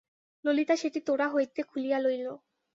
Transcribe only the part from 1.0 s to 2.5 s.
তোড়া হইতে খুলিয়া লইল।